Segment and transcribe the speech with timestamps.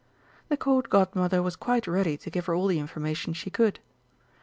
[0.49, 3.79] The Court Godmother was quite ready to give her all the information she could.